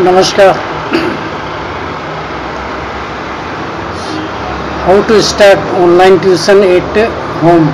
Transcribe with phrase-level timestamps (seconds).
[0.00, 0.50] नमस्कार।
[4.84, 6.98] How to start online tuition at
[7.42, 7.66] home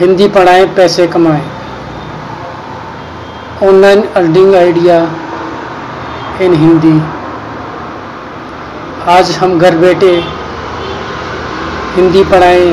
[0.00, 1.42] Hindi पढ़ाएँ, पैसे कमाएँ।
[3.68, 5.00] Online earning idea
[6.42, 6.94] in Hindi
[9.16, 10.14] आज हम घर बैठे
[11.96, 12.72] हिंदी पढ़ाएँ,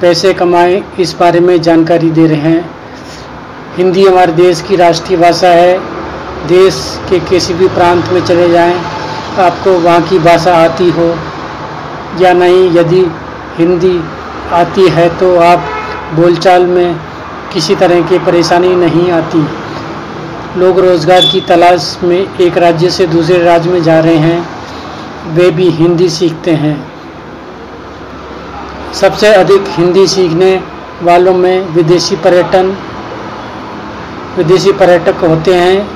[0.00, 2.81] पैसे कमाएँ, इस बारे में जानकारी दे रहे हैं।
[3.76, 5.78] हिंदी हमारे देश की राष्ट्रीय भाषा है।
[6.48, 6.76] देश
[7.10, 8.74] के किसी भी प्रांत में चले जाएँ,
[9.40, 11.06] आपको वहाँ की भाषा आती हो
[12.20, 13.00] या नहीं, यदि
[13.58, 13.98] हिंदी
[14.52, 15.70] आती है तो आप
[16.14, 16.94] बोलचाल में
[17.52, 19.46] किसी तरह की परेशानी नहीं आती।
[20.60, 24.46] लोग रोज़गार की तलाश में एक राज्य से दूसरे राज्य में जा रहे हैं,
[25.34, 26.76] वे भी हिंदी सीखते हैं।
[28.94, 30.54] सबसे अधिक हिंदी सीखने
[31.02, 32.76] वालों में विदेशी पर्यटन
[34.36, 35.88] विदेशी पर्यटक होते हैं,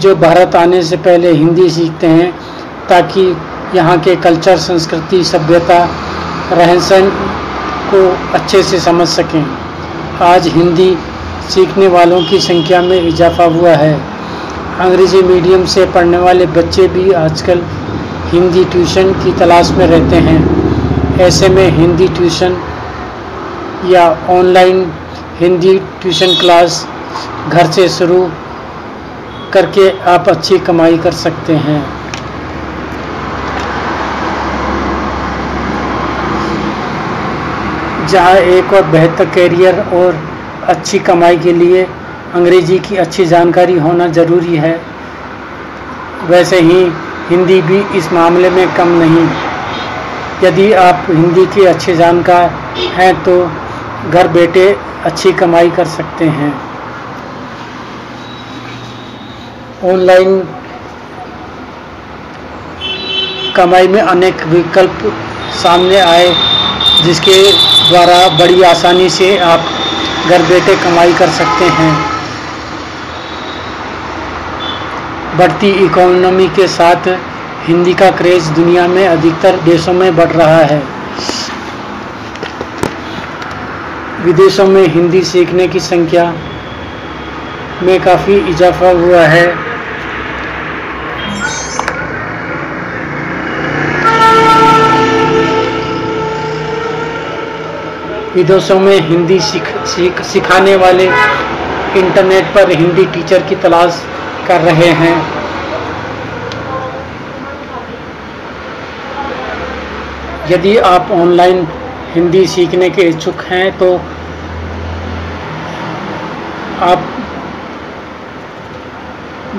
[0.00, 2.30] जो भारत आने से पहले हिंदी सीखते हैं,
[2.88, 3.22] ताकि
[3.74, 5.78] यहाँ के कल्चर, संस्कृति, सभ्यता,
[6.52, 7.08] रहन सहन
[7.90, 8.00] को
[8.34, 9.44] अच्छे से समझ सकें।
[10.22, 10.96] आज हिंदी
[11.50, 13.92] सीखने वालों की संख्या में इजाफा हुआ है।
[14.80, 17.62] अंग्रेज़ी मीडियम से पढ़ने वाले बच्चे भी आजकल
[18.32, 22.56] हिंदी ट्यूशन की तलाश में रहते हैं। ऐसे में हिंदी ट्यूशन
[23.86, 24.86] या ऑनलाइन
[25.40, 26.86] हिंदी ट्यूशन क्लास
[27.48, 28.20] घर से शुरू
[29.52, 31.80] करके आप अच्छी कमाई कर सकते हैं।
[38.06, 40.18] जहाँ एक और बेहतर करियर और
[40.68, 41.82] अच्छी कमाई के लिए
[42.34, 44.80] अंग्रेज़ी की अच्छी जानकारी होना ज़रूरी है,
[46.28, 46.80] वैसे ही
[47.30, 49.28] हिंदी भी इस मामले में कम नहीं।
[50.44, 52.50] यदि आप हिंदी के अच्छे जानकार
[52.96, 53.40] हैं तो
[54.10, 54.66] घर बैठे
[55.04, 56.52] अच्छी कमाई कर सकते हैं।
[59.84, 60.40] ऑनलाइन
[63.56, 65.02] कमाई में अनेक विकल्प
[65.62, 66.32] सामने आए,
[67.04, 67.36] जिसके
[67.88, 69.60] द्वारा बड़ी आसानी से आप
[70.28, 71.92] घर बैठे कमाई कर सकते हैं।
[75.38, 77.08] बढ़ती इकोनॉमी के साथ
[77.68, 80.82] हिंदी का क्रेज़ दुनिया में अधिकतर देशों में बढ़ रहा है।
[84.24, 86.32] विदेशों में हिंदी सीखने की संख्या
[87.82, 89.67] में काफ़ी इजाफा हुआ है।
[98.38, 101.04] विदेशों में हिंदी सीख सीख, सिखाने वाले
[101.98, 104.02] इंटरनेट पर हिंदी टीचर की तलाश
[104.48, 105.16] कर रहे हैं।
[110.50, 111.66] यदि आप ऑनलाइन
[112.12, 113.92] हिंदी सीखने के इच्छुक हैं तो
[116.84, 117.08] आप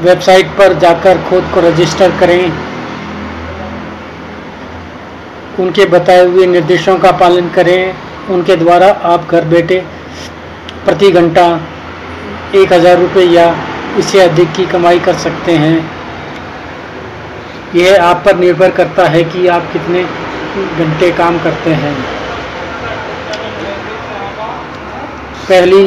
[0.04, 2.52] वेबसाइट पर जाकर खुद को रजिस्टर करें।
[5.60, 9.80] उनके बताए हुए निर्देशों का पालन करें। उनके द्वारा आप घर बैठे
[10.86, 11.46] प्रति घंटा
[12.56, 13.46] एक हज़ार रुपये या
[14.00, 15.78] इससे अधिक की कमाई कर सकते हैं।
[17.76, 20.04] यह आप पर निर्भर करता है कि आप कितने
[20.78, 21.94] घंटे काम करते हैं।
[25.50, 25.84] पहली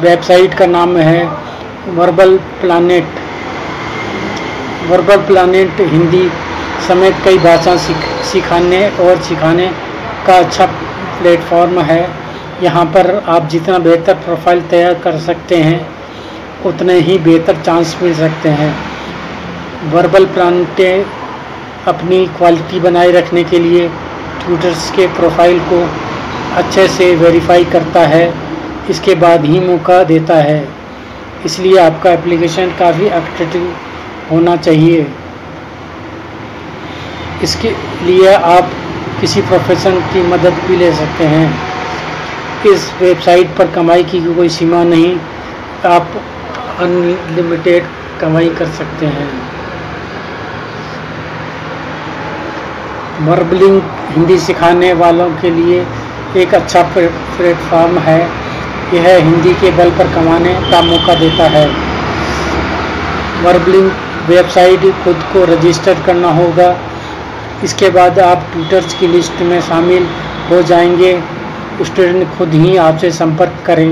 [0.00, 1.24] वेबसाइट का नाम है
[1.88, 3.20] Verbal Planet.
[4.88, 6.28] Verbal Planet Hindi
[6.88, 9.70] समेत कई भाषा सीख, सिखाने और सिखाने
[10.26, 10.66] का अच्छा
[11.22, 12.06] प्लेटफॉर्म है।
[12.62, 15.80] यहाँ पर आप जितना बेहतर प्रोफ़ाइल तैयार कर सकते हैं,
[16.66, 18.74] उतने ही बेहतर चांस मिल सकते हैं।
[19.92, 20.90] वर्बल प्लांटे
[21.88, 23.88] अपनी क्वालिटी बनाए रखने के लिए
[24.40, 25.80] ट्यूटर्स के प्रोफ़ाइल को
[26.56, 28.32] अच्छे से वेरीफाई करता है,
[28.90, 30.62] इसके बाद ही मौका देता है।
[31.46, 33.74] इसलिए आपका एप्लीकेशन काफ़ी अट्रैक्टिव
[34.30, 35.06] होना चाहिए।
[37.42, 37.70] इसके
[38.04, 38.70] लिए आप
[39.20, 41.46] किसी प्रोफेशन की मदद भी ले सकते हैं।
[42.72, 45.16] इस वेबसाइट पर कमाई की कोई सीमा नहीं,
[45.86, 46.10] आप
[46.80, 47.86] अनलिमिटेड
[48.20, 49.30] कमाई कर सकते हैं।
[53.20, 53.80] मर्बलिंग
[54.10, 55.86] हिंदी सिखाने वालों के लिए
[56.36, 58.20] एक अच्छा प्लेटफॉर्म है।
[58.94, 61.66] यह हिंदी के बल पर कमाने का मौका देता है।
[63.42, 63.90] वर्बलिंग
[64.28, 66.68] वेबसाइट खुद को रजिस्टर करना होगा।
[67.64, 70.06] इसके बाद आप ट्यूटर्स की लिस्ट में शामिल
[70.50, 71.12] हो जाएँगे।
[71.84, 73.90] स्टूडेंट खुद ही आपसे संपर्क करें।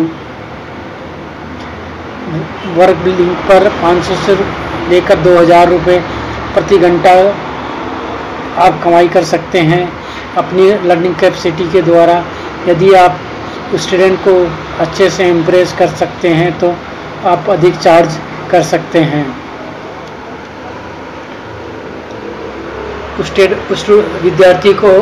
[2.77, 4.35] वर्क लिंक पर 500 से
[4.91, 5.99] लेकर 2000 रुपए
[6.55, 7.13] प्रति घंटा
[8.59, 9.83] आप कमाई कर सकते हैं
[10.37, 12.23] अपनी लर्निंग कैपेसिटी के द्वारा।
[12.69, 13.19] यदि आप
[13.77, 14.35] स्टूडेंट को
[14.81, 16.75] अच्छे से इम्प्रेस कर सकते हैं तो
[17.29, 18.19] आप अधिक चार्ज
[18.51, 19.25] कर सकते हैं।
[23.21, 23.89] उस
[24.23, 24.93] विद्यार्थी को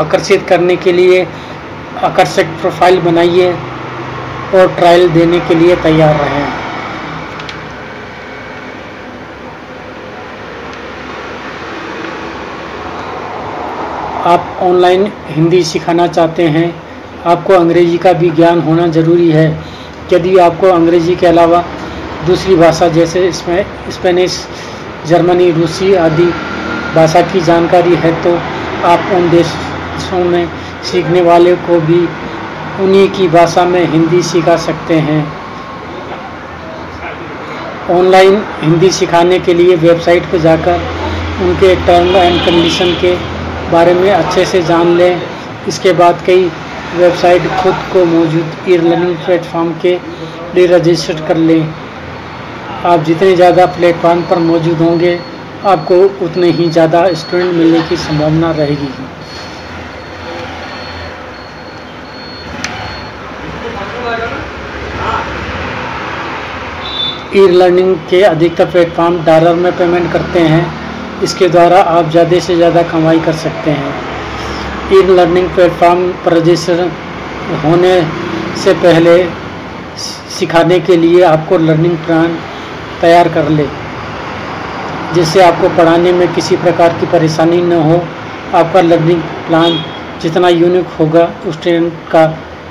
[0.00, 1.26] आकर्षित करने के लिए
[2.02, 3.52] आकर्षक प्रोफ़ाइल बनाइए
[4.54, 6.46] और ट्रायल देने के लिए तैयार रहें।
[14.32, 16.74] आप ऑनलाइन हिंदी सिखाना चाहते हैं,
[17.26, 19.46] आपको अंग्रेज़ी का भी ज्ञान होना ज़रूरी है।
[20.12, 21.64] यदि आपको अंग्रेज़ी के अलावा
[22.26, 24.46] दूसरी भाषा जैसे स्पेनिश,
[25.06, 26.32] जर्मनी, रूसी आदि
[26.94, 28.34] भाषा की जानकारी है तो
[28.86, 30.48] आप उन देशों में
[30.84, 32.00] सीखने वाले को भी
[32.82, 35.20] उन्हीं की भाषा में हिंदी सिखा सकते हैं।
[37.90, 40.80] ऑनलाइन हिंदी सिखाने के लिए वेबसाइट पर जाकर
[41.42, 43.14] उनके टर्म एंड कंडीशन के
[43.72, 45.22] बारे में अच्छे से जान लें।
[45.68, 46.44] इसके बाद कई
[46.96, 49.98] वेबसाइट खुद को मौजूद ई लर्निंग प्लेटफॉर्म के
[50.54, 51.62] लिए रजिस्टर कर लें।
[52.86, 55.18] आप जितने ज़्यादा प्लेटफॉर्म पर मौजूद होंगे
[55.66, 58.88] आपको उतने ही ज़्यादा स्टूडेंट मिलने की संभावना रहेगी।
[67.34, 70.64] ई लर्निंग के अधिकतर प्लेटफॉर्म डॉलर में पेमेंट करते हैं।
[71.24, 73.94] इसके द्वारा आप ज़्यादा से ज़्यादा कमाई कर सकते हैं।
[74.92, 76.80] ई लर्निंग प्लेटफॉर्म पर रजिस्टर
[77.64, 77.94] होने
[78.64, 79.16] से पहले
[80.38, 82.36] सिखाने के लिए आपको लर्निंग प्लान
[83.00, 83.66] तैयार कर ले।
[85.14, 87.96] जिससे आपको पढ़ाने में किसी प्रकार की परेशानी न हो।
[88.54, 89.78] आपका लर्निंग प्लान
[90.22, 92.24] जितना यूनिक होगा, उस स्टूडेंट का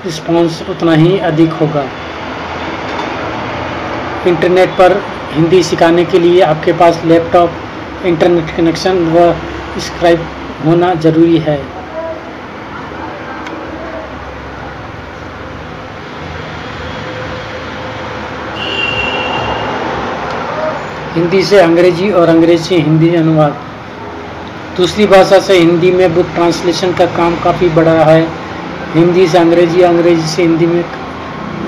[0.06, 1.84] रिस्पांस उतना ही अधिक होगा।
[4.28, 5.02] इंटरनेट पर
[5.34, 9.34] हिंदी सिखाने के लिए आपके पास लैपटॉप इंटरनेट कनेक्शन व
[9.80, 10.26] स्क्राइब
[10.66, 11.60] होना ज़रूरी है।
[21.13, 23.56] हिंदी से अंग्रेज़ी और अंग्रेज़ी से हिंदी अनुवाद।
[24.78, 28.28] दूसरी भाषा से हिंदी में बुक ट्रांसलेशन का काम काफ़ी बढ़ रहा है।
[28.94, 30.84] हिंदी से अंग्रेज़ी अंग्रेज़ी से हिंदी में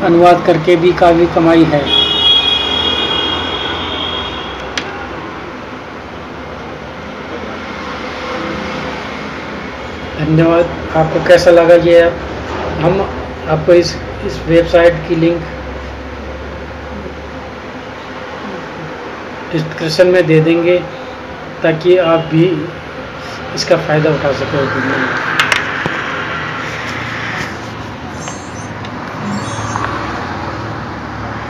[0.03, 1.81] अनुवाद करके भी काफ़ी कमाई है।
[10.19, 12.01] धन्यवाद। आपको कैसा लगा ये?
[12.79, 13.01] हम
[13.49, 15.41] आपको इस इस वेबसाइट की लिंक
[19.53, 20.77] डिस्क्रिप्शन में दे देंगे
[21.63, 22.45] ताकि आप भी
[23.55, 25.32] इसका फ़ायदा उठा सकें